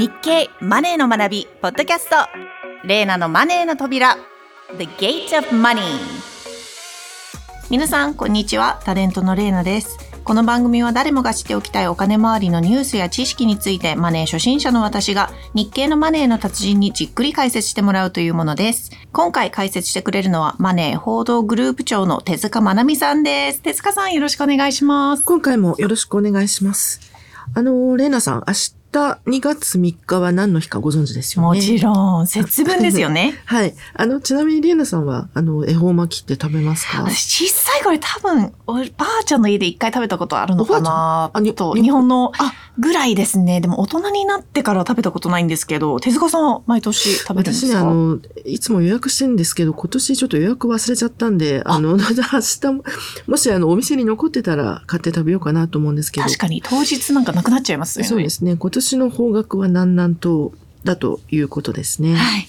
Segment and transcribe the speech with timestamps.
[0.00, 2.16] 日経マネーの学びポッドキャスト。
[2.86, 4.16] レーナのマネーの扉。
[4.78, 5.82] The Gate of Money
[7.68, 8.80] 皆さんこんにちは。
[8.82, 9.98] タレントのレーナです。
[10.24, 18.92] この番組は誰もが知っておきたいお金周りのニュースや知識についてマネー初心者の私が日経のマネーの達人にじっくり解説してもらうというものです。
[19.12, 23.60] 今回解説してくれるのはマネー報道グループ長の手塚まなみさんです。
[23.60, 25.24] 手塚さんよろしくお願いします。
[25.24, 27.12] 今回もよろしくお願いします。
[27.52, 31.58] あのレーナさん明日た2月3日は何の日かご存知ですよね。
[31.58, 33.40] もちろん、節分ですよね。
[33.46, 33.74] はい。
[33.94, 37.02] あの、ちなみにリエナさんは、あの、恵方巻きって食べますか？
[37.02, 38.80] 私、小さい頃多分、おば
[39.20, 42.32] あちゃんの家で一回食べたことあるのかなあと、日本の
[42.78, 43.60] ぐらいですね。
[43.60, 47.74] でも、大人になってから食べたことないんですけど、手塚さんは毎年食べるんですか？
[47.74, 52.84] 私ね、あの、いつも予約してるんですけど、今年ちょっと予約忘れちゃったんで、あの、明日も、
[53.26, 56.26] もしあの、お店に残ってたら買って食べようかなと思うんですけど。
[56.26, 58.08] 確かに、当日なんかなくなっちゃいますよね。
[58.08, 58.56] そうですね。
[58.56, 60.50] 今年の方角は南南東
[60.84, 62.14] だということですね。
[62.14, 62.46] はい。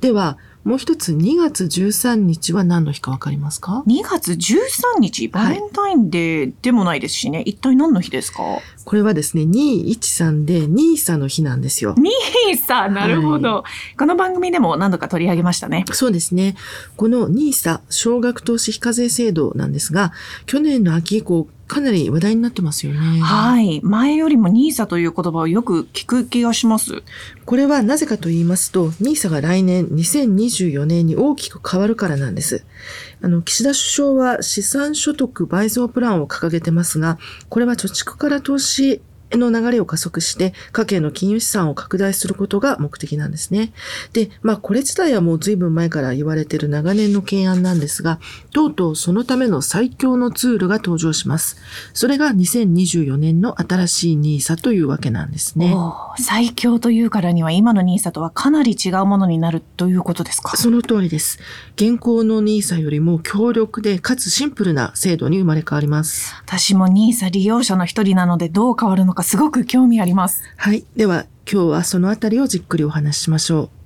[0.00, 5.28] では、もう一つ2月13日は何の日かわかりますか ?2 月13日？
[5.28, 8.42] バレンタインデーでもないですしね、はい、一体何の日ですか？
[8.84, 11.94] これはですね、213でニーサの日なんですよ。
[11.96, 15.84] ニーサなるほど、はい、この番組でも何度か取り上げましたね。
[15.92, 16.56] そうですね。
[16.96, 20.12] このニーサ、少額投資非課税制度なんですが、
[20.44, 23.20] 去年の秋以降、かなり話題になってますよね。
[23.20, 23.80] はい。
[23.84, 27.04] 前よりも NISA という言葉をよく聞く気がします。
[27.46, 32.64] これはなぜかと言いますと、NISA が来年2024年に大きく変わるからなんです。
[33.22, 39.00] あの、岸田首相は資産所得倍増プランを掲げてますが、これは貯蓄から投資
[39.32, 43.72] の流れを加速して家計の金融資産を拡大することが目的なんですね。
[44.12, 48.18] で、まあこれ自体はもう随分前から言われている長年の懸案なんですが、
[48.52, 51.56] とうとうそのための最強のツールが登場します。
[51.92, 55.74] それが2024年の新しい NISA というわけなんですね。
[56.18, 60.56] 最強というからには今の NISA とはかなり違うものになるということですか？
[60.56, 61.38] その通りです。
[61.76, 66.34] 現行の NISA よりも強力でかつシンプルな制度に生まれ変わります。
[66.44, 70.42] 私も NISA 利用者の一人なのでどう変わるのかかすごく興味あります。
[70.56, 70.84] はい。
[70.96, 73.79] では、今日はそのあたりをじっくりお話ししましょう。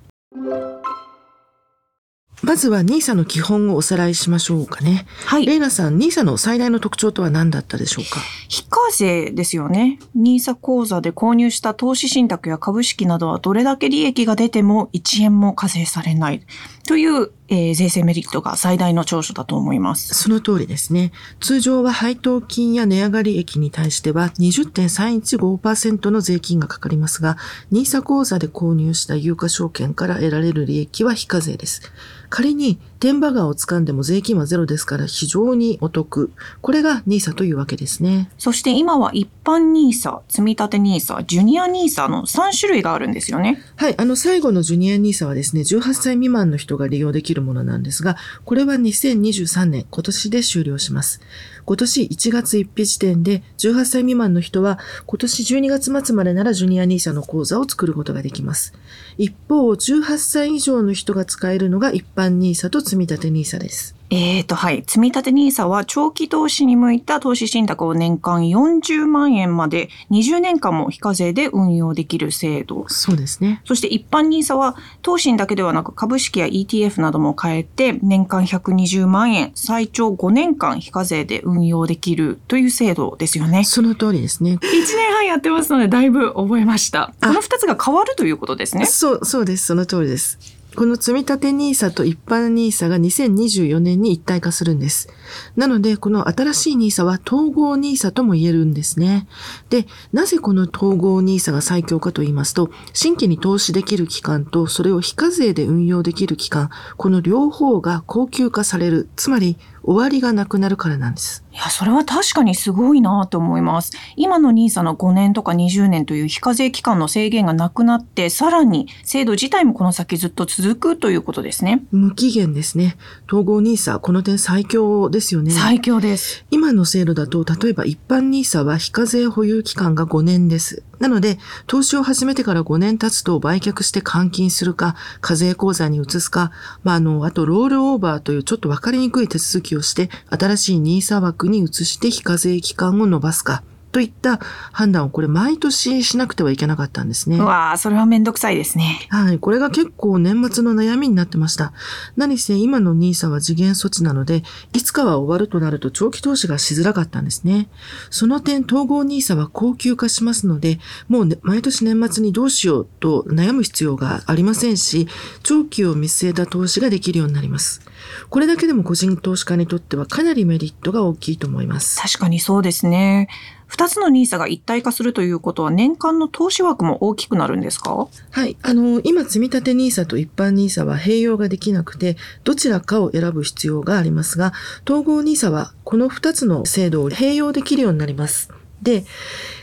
[2.44, 5.06] まずは NISA の基本をおさらいしましょうかね。
[5.25, 5.47] はい。
[5.47, 8.21] レイナさん、NISA の最大の特徴とは何だったでしょうか？
[8.49, 9.99] 非課税ですよね。
[10.15, 16.47] NISA 口座で購入した投資信託や株式などはどれだけ利益が出ても1円も課税されない。
[16.87, 20.15] という、えー、税制メリットが最大の長所だと思います。
[20.15, 21.12] その通りですね。
[21.41, 27.38] 通常は配当金や値上がり益に対しては20.315%の税金がかかりますが、
[27.72, 31.91] NISA 口座で購入した有価証券から得られる利益は非課税です。
[32.34, 36.33] 仮に天馬川を掴んでも税金はゼロですから非常にお得。
[36.62, 38.28] これが NISA というわけですね。
[38.39, 43.62] そして今は一般 NISA、積立 NISA、ジュニア NISA の3種類があるんですよね。
[43.77, 43.94] はい。
[43.97, 51.21] あの最後のジュニア NISA はですね、18歳未満の人が利用できるものなんですが、これは2023年、今年で終了します。
[51.66, 58.75] 今年1月1日時点で18歳未満の人は今年12月末までならジュニア NISA の口座を作ることができます。
[59.16, 63.97] 一方、18歳以上の人が使えるのが一般 NISA と積立 NISA です。
[64.16, 64.84] えーと、はい。
[64.86, 72.84] 積立 NISA は長期投資に向いた投資信託を年間40万円まで20年間も非課税で運用できる制度。
[72.88, 73.60] そうですね。
[73.64, 83.64] そして一般 NISA は投資だけではなく株式や ETF なども変えて年間120万円、最長5年間非課税で運用できるという制度ですよね。
[83.64, 84.58] その通りですね。
[84.60, 87.12] 1年半やってますのでだいぶ覚えました。
[87.20, 88.86] この2つが変わるということですね。
[88.86, 89.66] そう、そうです。
[89.66, 90.53] その通りです。
[90.75, 95.09] この積立 NISA と一般 NISA が2024年に一体化するんです。
[95.57, 99.29] なので、この新しい NISA は統合 NISA とも言えるんですね。
[99.71, 109.09] で、なぜこの統合 NISA が最強かと言いますと、新規に投資できる期間と、それを非課税で運用できる期間、この両方が高級化される。
[109.17, 111.45] つまり、終わりがなくなるからなんです。
[111.53, 113.93] いや、それは確かにすごいなと思います。
[114.17, 121.85] 今の NISA の5年とか20年という非課税期間の制限がなくなって、さらに制度自体もこの先ずっと続くということですね。
[121.93, 122.97] 無期限ですね。
[123.29, 125.53] 統合 NISA、この点最強ですよね。
[125.53, 126.44] 最強です。
[126.50, 130.82] 今の制度だと、例えば一般 NISA は非課税保有期間が5年です。
[130.99, 136.50] なので、投資を始めてから5年経つと売却して換金するか、課税口座に移すか、
[136.82, 143.62] まあ、あの、あとロールオーバーというちょっとわかりにくい手続きをして、新しい NISA 枠に移して非課税期間を延ばすか、
[143.94, 144.41] といった
[144.73, 147.38] 判断をこれ毎年しなくてはいけなかったんですね。
[147.38, 149.06] うわあ、それはめんどくさいですね。
[149.08, 149.38] はい。
[149.38, 151.73] これが結構年末の悩みになってました。
[152.17, 154.43] 何せ今の NISA は次元措置なので、
[154.73, 157.69] いつかは終わるとなると長期投資がしづらかったんですね。
[158.11, 165.06] その点、統合 NISA は高級化しますので、もう、ね、毎年年末にどうしようと悩む必要がありませんし、
[165.44, 167.81] 長期を見据えた投資ができるようになります。
[168.29, 172.00] これだけでも個人投資家にとってはかなりメリットが大きいと思います。
[172.00, 173.29] 確かにそうですね。
[173.66, 178.08] 二つの NISA が一体化するということは年間の投資枠も大きくなるんですか？
[178.31, 178.56] はい。
[178.62, 184.52] あの、今、積立 NISA と一般 NISA は併用ができなくて、どちらかを選ぶ必要がありますが、
[184.87, 188.50] 統合 NISA はこの二つの制度を併用できるようになります。
[188.82, 189.05] で、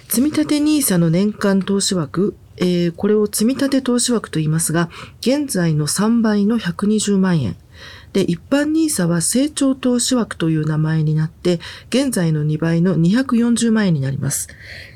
[0.10, 4.90] 積立 NISA の年間投資枠、えー、これを積立投資枠と言いますが、
[5.22, 7.56] 現在の3倍の120万円。
[8.14, 11.60] で、一般 NISA は成長投資枠という名前になって、
[11.90, 14.50] 現在の2倍の240万円になります。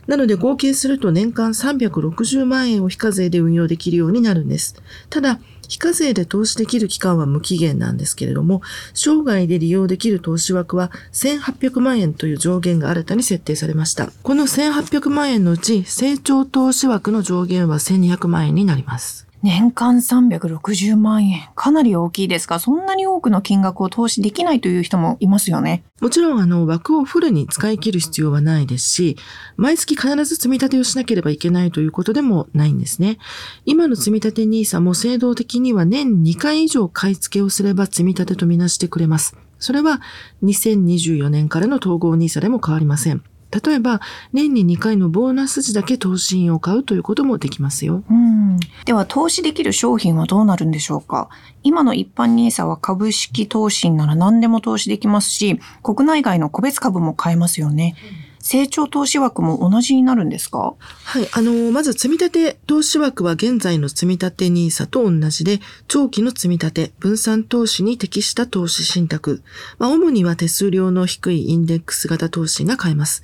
[0.08, 4.76] なので合計すると年間360万円を非課税で運用できるようになるんです。
[5.10, 8.62] ただ、非課税で投資できる期間は無期限なんですけれども、
[8.94, 14.12] 生涯で利用できる投資枠は1800万円という上限が新たに設定されました。
[14.24, 19.26] この1800万円のうち、成長投資枠の上限は1200万円になります。
[19.46, 21.48] 年間360万円。
[21.54, 25.84] かなり大きいですが、そんなに多くの金額を投資できないという人もいますよね。
[26.02, 29.18] もちろん、あの、枠をフルに使い切る必要はないですし、
[29.56, 33.20] 毎月必ず積み立てをしなければいけないということでもないんですね。
[33.66, 39.38] 今の積み立て NISA も制度的には年2回以上買い付けをすれば積み立てとみなしてくれます。
[39.60, 40.02] それは
[40.44, 43.24] 2024年からの統合 NISA でも変わりません。
[43.52, 44.02] 例えば、
[44.34, 48.04] 年に2回のボーナス時だけ投資品を買うということもできますよ。
[48.10, 48.58] うん。
[48.86, 51.30] では、投資できる商品はどうなるんでしょうか？
[51.64, 57.96] 今の一般 NISA は株式投資なら何でも投資できますし、国内外の個別株も買えますよね。
[58.20, 60.76] うん成長投資枠も同じになるんですか？
[61.04, 61.28] はい。
[61.32, 69.42] あの、まず積立投資枠は現在の積立 NISA と同じで、長期の積立、分散投資に適した投資信託。
[69.80, 73.24] まあ、主には手数料の低いインデックス型投資が買えます。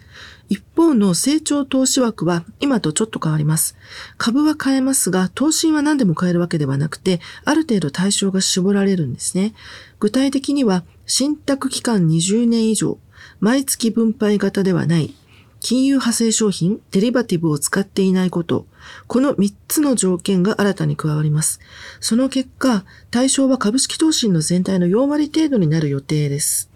[0.49, 3.77] 一方の成長投資枠は今とちょっと変わります。
[4.17, 9.53] 株は買えますが、投資は何でも買えるわけではなくて、ある程度対象が絞られるんですね。
[9.99, 12.97] 具体的には、信託期間20年以上、
[13.41, 15.15] 毎月分配型ではない、
[15.61, 18.67] 金融派生商品、デリバティブを使っていないこと、
[19.07, 21.59] この3つの条件が新たに加わります。
[21.99, 26.70] その結果、対象は株式投資の全体の4割程度になる予定です。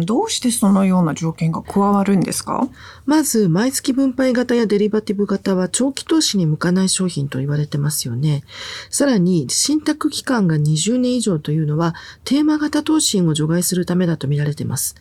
[0.00, 2.68] どうしてそのような条件が加わるんですか？
[3.06, 8.44] まず、毎月分配型やデリバティブ型は長期投資に向かない商品と言われてますよね。
[8.90, 11.94] さらに、信託期間が20年以上というのは、
[12.24, 14.96] テーマ型投資を除外するためだと見られています。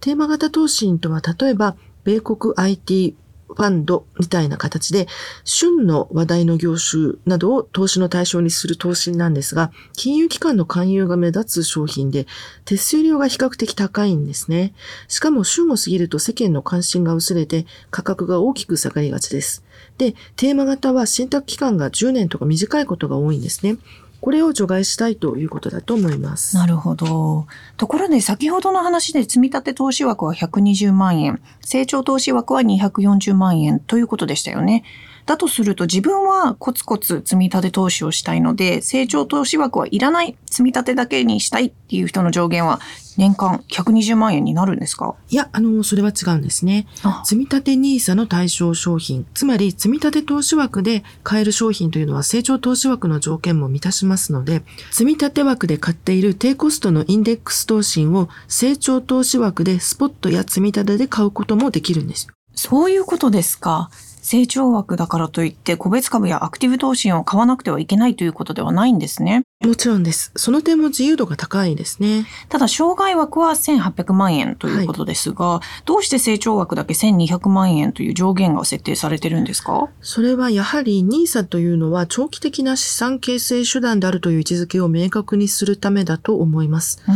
[0.00, 3.16] テーマ型投資とは、例えば、米国 IT
[3.48, 5.06] ファンドみたいな形で、
[5.44, 12.26] 旬の話題の業種などを投資の対象にする投資なんですが、金融機関の勧誘が目立つ商品で、
[12.64, 14.74] 手数料が比較的高いんですね。
[15.08, 19.64] しかも旬を過ぎると世間の関心が薄れて価格が大きく下がりがちです。
[19.98, 23.76] で、テーマ型は選択期間が10年とか短いことが多いんですね。
[24.20, 26.56] これを除外したいということだと思います。
[26.56, 27.46] なるほど。
[27.76, 34.84] ところで先ほどの話で積立投資枠は120万円、成長投資枠は240万円ということでしたよね。
[35.26, 42.80] だとすると自分はコツコツ積み立て投資をしたいので、成長投資枠はいらない、積み立てだけにしたいっていう人の上限は
[43.16, 45.16] 年間120万円になるんですか？
[45.28, 46.86] いや、あの、それは違うんですね。
[47.24, 62.32] 積立 NISA の対象商品、つまり積立投資枠で買える商品というのは成長投資枠の条件も満たしますので、積立枠で買っている低コストのインデックス投資を成長投資枠でスポットや積み立てで買うこともできるんですよ。
[62.54, 63.90] そういうことですか。
[64.26, 69.42] 成長枠だからといって個別株やアクティブ投資を買わなくてはいけないということではないんですね。
[69.64, 70.32] もちろんです。
[70.34, 72.26] その点も自由度が高いですね。
[72.48, 79.88] ただ、障害枠は1800万円ということですが、はい、どうして成長枠だけ1200万円という上限が設定されてるんですか？
[80.00, 87.00] それはやはり NISA というのは長期的な資産形成手段であるという位置づけを明確にするためだと思います。
[87.08, 87.14] うん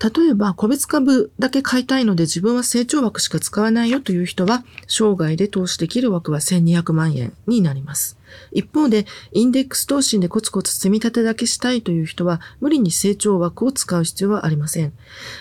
[0.00, 8.16] 例えば、個別株だけ買いたいので自分は成長枠しか使わないよという人は、生涯で投資できる枠は1200万円になります。
[8.52, 14.92] 一方で、インデックス投資でコツコツ積み立てだけしたいという人は、無理に成長枠を使う必要はありません。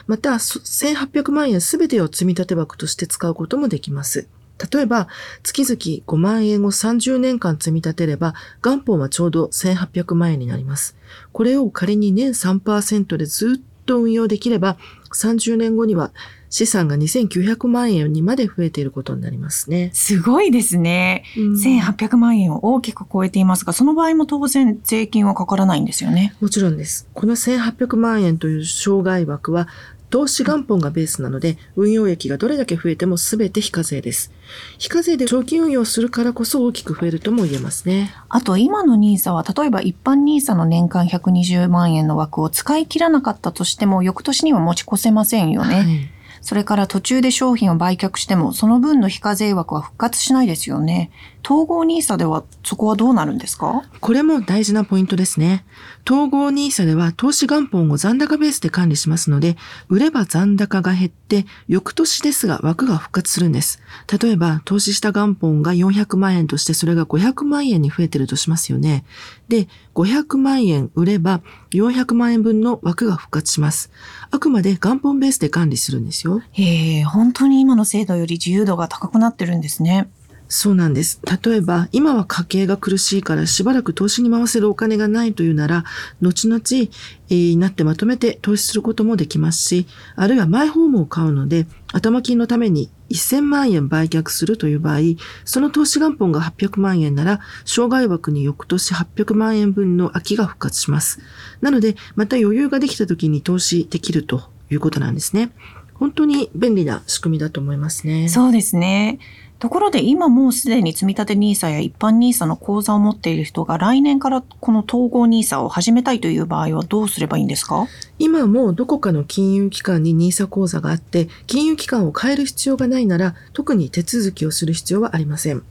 [0.08, 4.28] また、1800万円すべてを積み立て枠として使うこともできます。
[4.72, 5.08] 例えば、
[5.44, 10.96] 月々5万円を30年間積み立てれば、元本はちょうど1800万円になります。
[11.32, 14.78] これを仮に年3%でずっと運用できれば、
[15.14, 16.12] 30年後には
[16.50, 19.92] 資産が2900万円にまで増えていることになりますね。
[19.94, 21.24] すごいですね。
[21.38, 26.36] うん1800万円を大きく超えていますが、その場合も当然税金はかからないんですよね。
[26.40, 27.08] もちろんです。
[27.14, 29.68] この1800万円という障害枠は、
[30.10, 34.32] 投資元本がベースなので、運用益がどれだけ増えても全て非課税です。
[34.78, 38.14] 非課税で長期運用するからこそ大きく増えるとも言えますね。
[38.30, 45.76] あと今の NISA は例えば一般 NISA の年間120万円の枠を使い切らなかったとしても翌年には持ち越せませんよね。
[45.76, 51.12] はいそれから途中で商品を売却してもその分の非課税枠は復活しないですよね。
[51.46, 53.84] 統合 NISA ではそこはどうなるんですか？
[54.02, 55.66] これも大事なポイントですね。
[56.06, 59.56] 統合 NISA では投資元本を残高ベースで管理しますので、
[59.88, 63.82] 売れば残高が減って、翌年ですが枠が復活するんです。
[64.22, 69.06] 例えば、投資した元本が400万円としてそれが500万円に増えてるとしますよね。
[69.48, 73.90] で、500万円売れば400万円分の枠が復活します。
[74.30, 76.44] あくまで元本ベースで管理するんですよ。
[76.52, 80.08] へえ、本当に今の制度より自由度が高くなってるんですね。
[80.50, 81.20] そうなんです。
[81.44, 85.84] 例えば、今は家計が苦しいからしばらく投資に回せるお金がないというなら、
[86.22, 95.00] 後々、えーになってまとめて投資することもできますし、あるいはマイホームを買うので、頭金のために1000万円売却するという場合、
[95.46, 101.20] その投資元本が800万円なら、障害枠に翌年800万円分の空きが復活します。
[101.62, 105.52] なので、また余裕ができた時に投資できるということなんですね。
[105.94, 108.30] 本当に便利な仕組みだと思いますね。
[108.30, 109.20] そうですね。
[109.60, 117.88] ところで今もうすでに積立 NISA や一般 NISA の口座を持っている人が来年からこの統合 NISA を始めたいという場合はどうすればいいんですか？
[118.20, 125.64] 今もどこかの金融機関に NISA 口座があって、金融機関を変える必要がないなら、特に手続きをする必要はありません。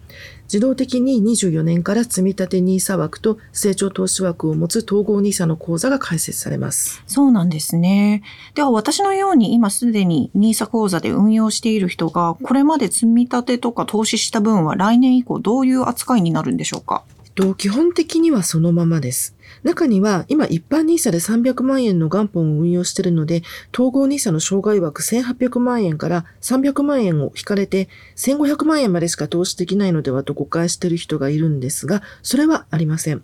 [0.45, 7.03] 自動的に24年から積立 NISA 枠と成長投資枠を持つ統合 NISA の口座が開設されます。
[7.07, 8.23] そうなんですね。
[8.55, 17.03] では私のように今すでに NISA 口座で運用している人がこれまで積み立てとか投資した分は来年以降どういう扱いになるんでしょうか？
[17.37, 19.37] と基本的にはそのままです。
[19.63, 33.23] 中には今一般 NISA で300万円の元本を運用しているので、統合 NISA の障害枠1800万円から300万円を引かれて1500万円までしか投資できないのではと誤解している人がいるんですが、それはありません。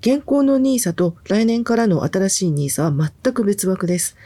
[0.00, 4.16] 現行の NISA と来年からの新しい NISA は全く別枠です。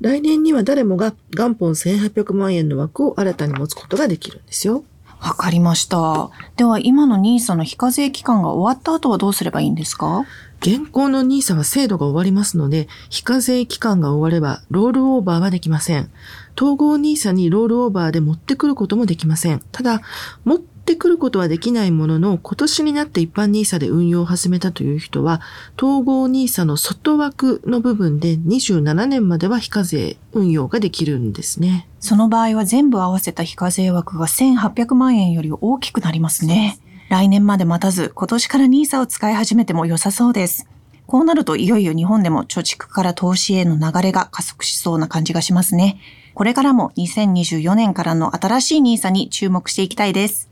[0.00, 4.82] 来年には誰もが元本1800万円の枠を新たに持つことができるんですよ。
[5.20, 6.30] わかりました。
[6.56, 10.24] では今の NISA の非課税期間が終わった後はどうすればいいんですか？
[10.60, 16.10] 現行の NISA は制度が終わりますので、非課税期間が終わればロールオーバーはできません。
[16.56, 19.62] 統合 NISA にロールオーバーで持ってくることもできません。
[19.72, 20.00] ただ、
[20.44, 20.58] 持っ
[20.88, 25.42] てくることはできないものの、今年になって一般 NISA で運用を始めたという人は、
[25.76, 31.86] 統合 NISA の外枠の部分で27年までは非課税運用ができるんですね。
[32.00, 36.78] その場合は全部合わせた非課税枠が1800万円より大きくなりますね。
[37.10, 40.66] 来年まで待たず今年から NISA を使い始めても良さそうです。
[41.06, 46.00] こうなるといよいよ日本でも貯蓄から投資への流れが加速しそうな感じがしますね。
[46.34, 50.47] これからも2024年からの新しい NISA に注目していきたいです。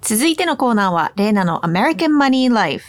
[0.00, 2.84] 続いてのコーナーは、レイナの American Money Life。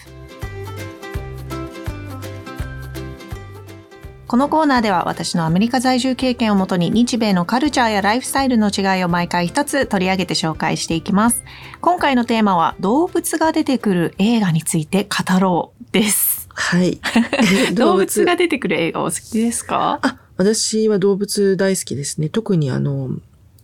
[4.28, 11.44] このコーナーでは私のアメリカ在住経験をもとに日米のカルチャーやライフスタイルの違いを毎回一つ取り上げて紹介していきます。
[11.82, 16.48] 今回のテーマは動物が出てくる映画について語ろうです。
[16.54, 17.00] はい。
[17.74, 20.00] 動物が出てくる映画お好きですか？
[20.04, 22.30] あ、私は動物大好きですね。
[22.30, 23.10] 特にあの、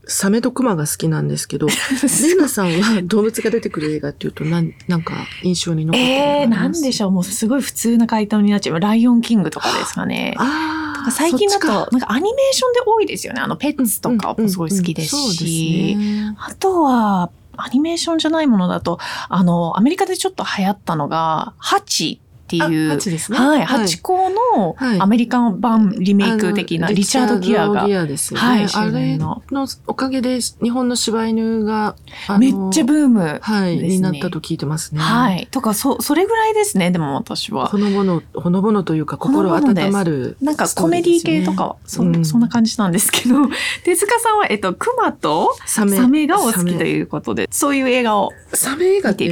[0.07, 1.67] サメとクマが好きなんですけど、
[2.23, 8.79] レイナさんは動物が出てくる映画っていうと、なん、なんか印象に残ってるのがあえー、なんでしょうもうすごい普通な回答になっちゃう。
[8.79, 10.35] ライオンキングとかですかね。
[10.37, 13.41] ああ、最近だと、なんかアニメーションで多いですよね。
[13.41, 15.97] あの、ペッツとかもすごい好きですし。
[16.37, 28.45] あとは、アニメーションじゃないものだと、あの、アメリカでちょっと流行ったのが、ハチっていう、ねはい、はいハチ公のはいアメリカン版リメイク的なリチャード・ギアがギアですよね。
[28.45, 31.95] はい主あれ演ののおかげで日本の柴犬が、
[32.39, 33.39] めっちゃブーム。
[33.41, 35.01] はい、になったと聞いてますね。
[35.01, 35.47] はい。
[35.51, 37.67] とか、そ、それぐらいですね、でも私は。
[37.67, 43.35] ほのぼの、ほのぼのというか心温まる、なんかコメディ系とかは、そ,、うんそんな感じなんですけど、
[43.83, 48.31] 手塚さんは、えっと、熊とサメサメがお好きということで、そういう映画を。
[48.53, 49.27] サメ映画って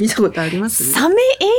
[0.00, 0.92] 見たことあります？
[0.92, 1.16] サメ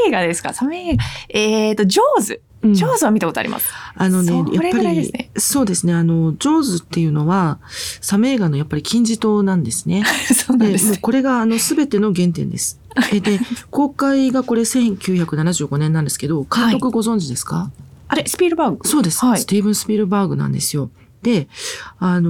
[0.07, 0.53] 映画ですか？
[0.53, 1.03] サメ映画。
[1.29, 2.41] えっと、ジョーズ。
[2.63, 3.71] うんジョーズは見たことあります。
[3.95, 7.59] あのね、やっぱり、ねそうですね、あの、ジョーズっていうのは、
[8.01, 10.03] サメ映画のやっぱり金字塔なんですね。
[10.33, 10.91] そうなんですね。
[10.91, 12.79] もうこれがあの全ての原点です。
[13.13, 13.39] えで、
[13.69, 17.69] 公開がこれ1975年なんですけど、監督ご存知ですか、
[18.07, 18.87] あれ、スピルバーグ？
[18.87, 20.89] そうです、はいスティーブン・スピルバーグなんですよ。
[21.21, 21.47] で、
[21.99, 22.29] あの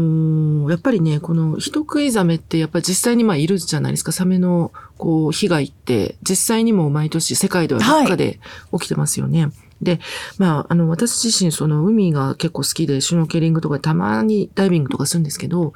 [0.68, 4.12] ーやっぱりね、この人食いザメってやっぱり実際にまあいるじゃないですか。
[4.12, 8.40] サメのこう被害って実際にも毎年世界ではどっかで
[8.72, 9.50] 起きてますよね。
[9.82, 10.00] で、
[10.38, 15.74] まあ、あの、私自身その海が結構好きでシュノーケリングとかたまにダイビングとかするんですけど、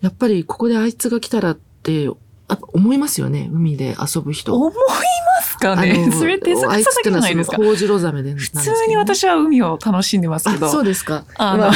[0.00, 2.10] やっぱりここであいつが来たらって、
[2.48, 3.50] 思いますよね。
[3.52, 4.54] 海で遊ぶ人。
[4.54, 6.12] 思いますかね？
[6.12, 10.66] それ手探さだけじゃないですかあいつってのはそのホウジロザメでなんで普通に私は海を楽しんでますけど。
[10.66, 11.24] あそうですか。
[11.34, 11.72] あのまあ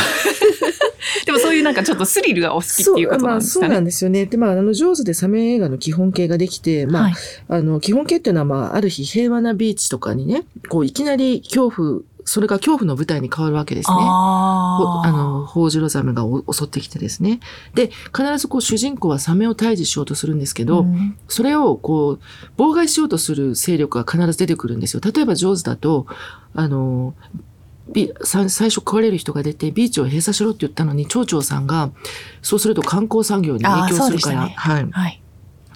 [1.26, 3.67] でもそういうなんかちょっとスリルがお好きっていうことなんですかね。
[3.67, 4.26] そうまあ、そうなんですよね。
[4.26, 7.14] で、まあ、あの、上手でサメ映画の基本形ができて、まあ、はい
[7.49, 13.97] あの、基本形っていうのは、まあ、ある日平和なビーチとかにね、こう、いきなり恐怖、それが恐怖の舞台に変わるわけですね。
[13.97, 17.40] ほあの、ホウジロザメがお襲ってきてですね。
[17.75, 25.00] で、必ずこう、主人公はサメを退治しようとするんですけど、うんそれをこう、妨害しようとする勢力が必ず出てくるんですよ。
[25.05, 26.07] 例えば上手だと、
[26.55, 27.14] あの、
[28.25, 31.90] 最初食われる人が出てビーチを閉鎖しろって言ったのに町長さんが
[32.42, 35.20] そうすると観光産業に影響するから、あーそうではい、はい。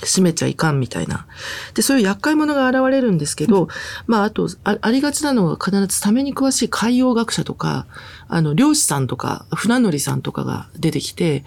[0.02, 1.26] 閉めちゃいかんみたいな。
[1.74, 3.68] で、そういう厄介者が現れるんですけど、
[4.06, 7.86] まあ、あとあ、ありがちなのが必ずサメに詳しい海洋学者とか、
[8.28, 11.44] あの、漁師さんとか、船乗りさんとかが出てきて、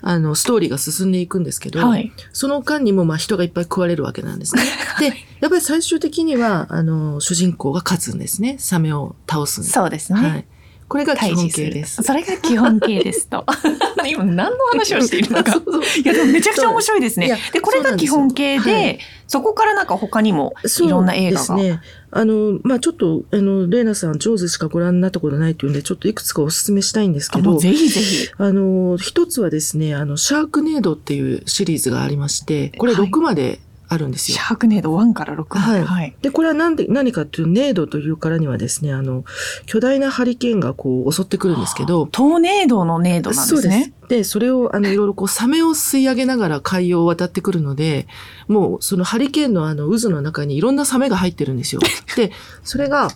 [0.00, 2.12] あの、ストーリーが進んでいくんですけど、はい。
[2.32, 4.62] その間にもまあ人がいっぱい食われるわけなんですね。
[4.98, 5.06] で、
[5.40, 8.56] やっぱり最終的には、あの、主人公が勝つんですね。
[8.58, 9.72] サメを倒すんです。
[9.74, 10.20] そうですね。
[10.20, 10.46] はい。
[10.90, 12.02] これが基本形です。
[12.02, 13.46] それが基本形ですと。
[14.10, 15.52] 今何の話をしているのか。
[16.02, 17.38] いやでもめちゃくちゃ面白いですね。
[17.52, 21.38] で、これが基本形で、そうなんでそこからなんか他にもいろんな映画が。
[21.38, 21.80] ですね。
[22.10, 28.28] あの、まあちょっと、あの、レイナさん、上手しかご覧になったことないというんで、ちょっといくつかお勧めしたいんですけどぜひぜひ。
[28.36, 34.36] あの、一つはですね、あの、シャークネードっていうシリーズがありまして、これはい6まであるんですよ。
[34.36, 35.72] シャークネード1から6まで。
[35.72, 36.16] はいはい。
[36.22, 39.24] で、これはなんで、何かというネードというからにはですね、あの、
[39.66, 43.62] 巨大なハリケーンがこう襲ってくるんですけど、トーネードのネードなんですね。
[43.62, 43.92] そうです。
[44.08, 48.06] で、それを、あの、いろいろこう、 サメを吸い上げながら海洋を渡ってくるので、
[48.46, 51.80] もう、そのハリケーンのあの、渦の中にいろんなサメが入ってるんですよ。
[52.14, 52.30] で、
[52.62, 53.10] それが、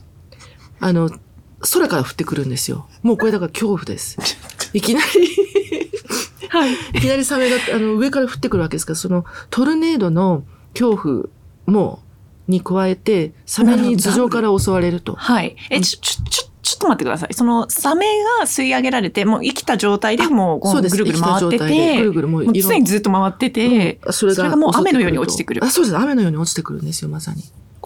[0.81, 1.09] あの、
[1.73, 2.89] 空から降ってくるんですよ。
[3.03, 4.19] もうこれだから恐怖です。
[4.75, 5.07] いきなり、
[6.49, 6.73] はい。
[6.95, 10.45] いきなりサメが、あの、上から降ってくるわけですから、その、トルネードの
[10.79, 11.25] 恐怖
[11.67, 12.01] も、
[12.47, 15.15] に加えて、サメに頭上から襲われると。
[15.15, 15.57] はい。
[15.71, 17.35] え、ちょ、ちょ、ちょ、ちょっと待ってください。
[17.35, 18.07] その、サメ
[18.41, 25.97] が吸い上げられて、もう生きた状態でもうぐるぐる回って生きた状態でぐるて、ぐるもう常にずっと回ってて、それがそれがもう雨のように落ちてくるあ、そうです。
[25.97, 27.43] 雨のように落ちてくるんですよ、まさに。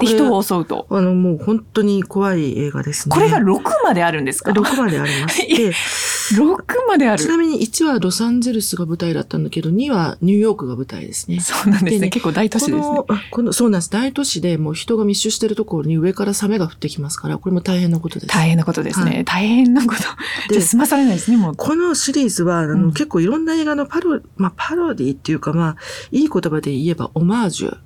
[0.06, 0.86] 人を襲うと。
[0.90, 3.14] あの、もう本当に怖い映画ですね。
[3.14, 5.42] これが6まであるんですか？6まであります。
[5.46, 6.56] いで、?6
[6.86, 7.22] まである。
[7.22, 11.40] ちなみに1はロサンゼルスが舞台だったんだけど、2はニューヨークが舞台ですね。
[11.40, 11.98] そうなんですね。
[11.98, 13.06] でね結構大都市ですねこの。
[13.08, 13.90] あこのそうなんです。
[13.90, 18.32] 大都市でもう人が密集してるところに上からサメが降ってきますから、これも大変なことです。
[18.32, 19.10] 大変なことですね。
[19.10, 20.00] はい大変なこと。
[20.48, 21.54] でじゃあ済まされないですね、もう。
[21.56, 25.76] このシリーズは、あの、うん結構いろんな映画のパロ、まあ、パロディっていうか、まあ、
[26.10, 27.76] いい言葉で言えばオマージュ。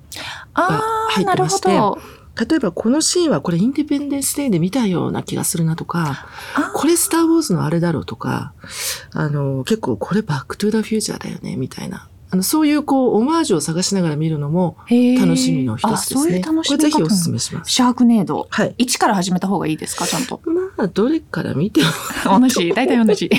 [0.53, 1.99] ああ、入っなるてましてほど。
[2.49, 8.53] 例えばこのシーンはこれインディペンデンスデーで見たような気がするなとか、あこれスターウォーズのあれだろうとか、
[9.11, 12.07] あの、結構これバックトゥーザフューチャーだよね、みたいな。
[12.31, 16.39] あの、そういうこう、オマージュを探しながら見るのも楽しみの一つですあそういね。
[16.39, 17.69] う楽しみ方これぜひお勧めします。
[17.71, 18.47] シャークネード。
[18.49, 18.73] はい。
[18.79, 20.41] 1から始めた方がいいですかちゃんと。
[20.75, 21.87] まあ、どれから見ても。
[22.39, 22.71] 同じ。
[22.75, 23.29] 大体同じ。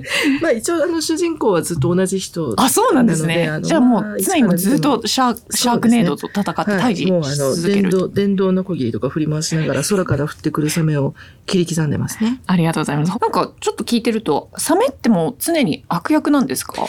[0.42, 2.54] まあ、一応、あの、主人公はずっと同じ人。
[2.56, 7.82] あ、そうなんですねじゃあもまあう常にもうずっとシャーシャークネードと戦ってはい、退治もうあの、し続ける。
[7.82, 11.14] 電動、電動のこぎりとか振り回しながら空から降ってくるサメを
[11.46, 12.40] 切り刻んでますね。
[12.46, 13.08] ありがとうございます。
[13.08, 16.84] なんかちょっと聞いてると、サメってもう常に悪役なんですか？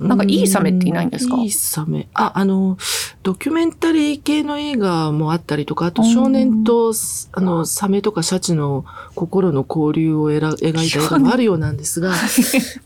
[0.00, 1.36] なんかいいサメっていないんですか？
[1.38, 2.08] いいサメ。
[2.14, 2.78] あ、あの、
[3.24, 6.92] ドキュメンタリー系の映画もあったりとか、あと少年と、
[7.32, 8.84] あの、サメとかシャチの
[9.16, 12.12] 心の交流をえら描いた映画もあるようなんですが、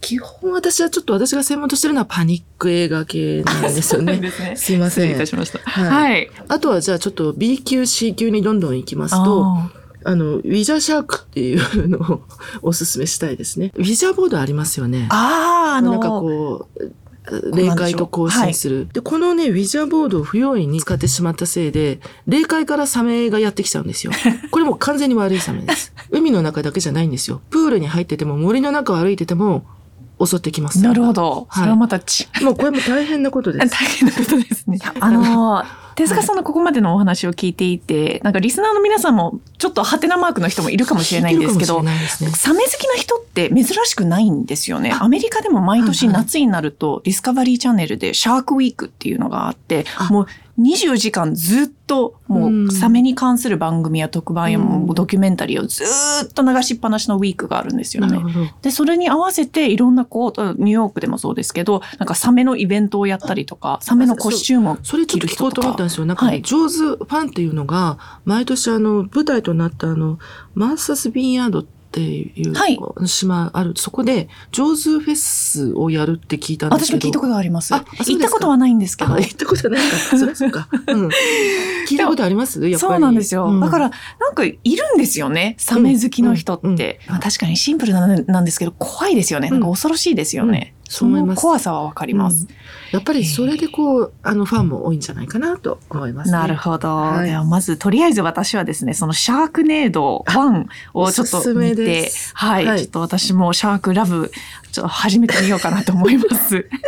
[0.00, 4.16] 基本私はちょっと私が専門としてるのはパニック映画系なんですよね。
[4.20, 4.56] ですね。
[4.56, 5.26] すいません失礼いた。
[5.26, 5.58] しました。
[5.62, 6.30] はいはい。
[6.48, 9.70] あとはじゃあちょっと B 級 C 級にどんどん行きますと、あ
[10.04, 12.22] あの、ウィジャーシャークっていうのを
[12.62, 13.70] おすすめしたいですね。
[13.76, 15.06] ウィジャーボードありますよね。
[15.10, 16.92] あー、あの、なんかこう、
[17.54, 18.88] 霊界と交信する。
[18.92, 24.12] で、このね、ウィジャーボードを不用意に使ってしまったせいで、霊界からサメがやってきちゃうんですよ。
[24.50, 25.92] これもう完全に悪いサメです。
[26.10, 27.40] 海の中だけじゃないんですよ。
[27.50, 29.64] プールに入ってても森の中を歩いてても
[30.24, 30.82] 襲ってきます。
[30.82, 31.46] なるほど。
[31.48, 33.76] はいそれはまたち、もうこれも大変なことで大す。
[33.98, 34.78] 変なことですね。
[35.00, 41.92] あの、手塚さんのここまでのお話を聞いていて、なんかリスナーの皆さんもちょっとハテナマークの人もいるかもしれないんですけどね。
[42.34, 44.92] サメ好きな人って珍しくないんですよね。
[44.92, 50.08] アメリカでも毎年夏になるとディスカバリーチャンネルでシャークウィークっていうのがあって、あ。
[50.12, 50.26] もう
[50.60, 54.64] 24時間ずっともうサメに関する番組や特番やうん。
[54.64, 58.20] もうドキュメンタリーをずーっと流しっぱなしのウィークがあるんですよね。
[58.60, 66.06] で、それに合わせていろんなこう、ニューヨークでもそうですけど、なんかサメのイベントをやったりとか、サメのコスチュームをそれちょっと聞こうと思ったんですよ。
[66.06, 66.42] なんか、はい。
[66.42, 70.18] ジョーズファンっていうのが、毎年あの、舞台となったあの、
[70.54, 76.98] マーサス・ビンヤードっていう、はい島ある、そこで、ジョーズフェスをやるって聞いたんですけど。
[76.98, 77.74] 私も聞いたことあります。
[77.74, 79.18] あ行ったことはないんですけどあ、。
[79.20, 79.96] 行ったことないか。
[80.16, 80.68] そりゃそうか。
[80.88, 81.08] うん。
[81.88, 82.60] 聞いたことあります？
[82.60, 82.78] やっぱり。
[82.78, 83.46] そうなんですよ。
[83.46, 85.54] うんだから、なんかいるんですよね。
[85.58, 86.66] サメ好きの人って。
[86.66, 86.78] うんうん
[87.10, 89.50] まあ確かにシンプルななんですけど、怖いですよね。
[89.50, 90.74] なんか恐ろしいですよね。
[90.92, 92.46] うんそう思いますの怖さはわかります。
[92.92, 96.32] やっぱりそれでこう、あの、ファンも多いんじゃないかなと思います、ね。
[96.32, 96.94] なるほど。
[96.94, 104.30] はいではまず、とりあえず私はですね、そのシャークネード1をちょっと見てはい、はいちょっと私もシャークラブ、
[104.70, 106.68] ちょっと始めてみようかなと思います。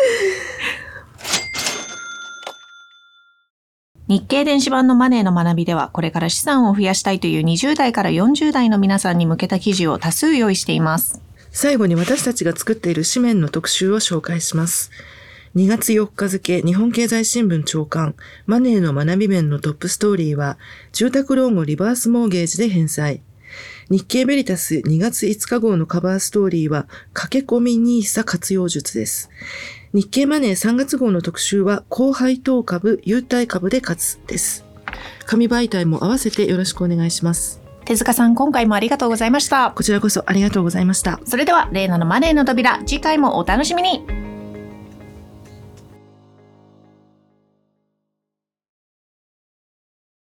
[4.07, 11.23] 日経電子版のマネーの学びでは、これから資産を増やしたいという20代から40代の皆さんに向けた記事を多数用意しています。
[11.55, 14.90] 最後に私たちが作っている紙面の特集を紹介します。
[15.55, 20.59] 2月4日付、日本経済新聞長官、マネーの学び面のトップストーリーは、
[20.90, 23.23] 住宅ローンをリバースモーゲージで返済。
[23.88, 29.31] 日経ベリタス2月5日号のカバーストーリーは、駆け込み NISA 活用術です。
[29.93, 34.64] 日経マネー3月号の特集は、高配当株、優待株で勝つです。
[35.25, 37.63] 紙媒体も合わせてよろしくお願いします。
[37.85, 39.73] 手塚さん、今回もありがとうございました。
[39.73, 41.20] こちらこそありがとうございました。
[41.27, 44.07] それでは、レイナのマネーの扉、次回もお楽しみに